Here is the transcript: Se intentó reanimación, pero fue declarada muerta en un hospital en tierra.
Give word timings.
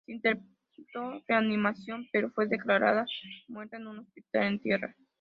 Se 0.07 0.13
intentó 0.13 1.21
reanimación, 1.27 2.07
pero 2.11 2.31
fue 2.31 2.47
declarada 2.47 3.05
muerta 3.47 3.77
en 3.77 3.85
un 3.85 3.99
hospital 3.99 4.43
en 4.45 4.59
tierra. 4.59 4.95